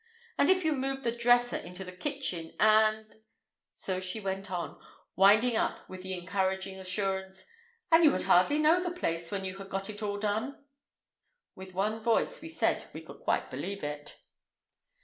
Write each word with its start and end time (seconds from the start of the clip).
And 0.35 0.49
if 0.49 0.65
you 0.65 0.73
moved 0.73 1.03
the 1.03 1.11
dresser 1.11 1.57
into 1.57 1.83
the 1.83 1.91
kitchen, 1.91 2.55
and——" 2.59 3.13
So 3.69 3.99
she 3.99 4.19
went 4.19 4.49
on, 4.49 4.81
winding 5.15 5.55
up 5.55 5.87
with 5.87 6.01
the 6.01 6.13
encouraging 6.15 6.79
assurance, 6.79 7.45
"And 7.91 8.03
you 8.03 8.11
would 8.11 8.23
hardly 8.23 8.57
know 8.57 8.81
the 8.81 8.89
place 8.89 9.29
when 9.29 9.45
you 9.45 9.59
had 9.59 9.69
got 9.69 9.91
it 9.91 10.01
all 10.01 10.17
done." 10.17 10.65
With 11.53 11.75
one 11.75 11.99
voice 11.99 12.41
we 12.41 12.49
said 12.49 12.89
we 12.93 13.01
could 13.01 13.19
quite 13.19 13.51
believe 13.51 13.83
it. 13.83 14.19